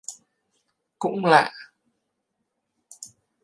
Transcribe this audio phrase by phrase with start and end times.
[0.99, 1.51] Cũng lạ